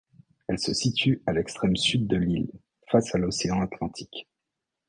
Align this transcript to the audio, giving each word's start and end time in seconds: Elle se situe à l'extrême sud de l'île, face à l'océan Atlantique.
Elle 0.47 0.57
se 0.57 0.73
situe 0.73 1.21
à 1.27 1.31
l'extrême 1.31 1.75
sud 1.75 2.07
de 2.07 2.15
l'île, 2.17 2.49
face 2.89 3.13
à 3.13 3.19
l'océan 3.19 3.61
Atlantique. 3.61 4.25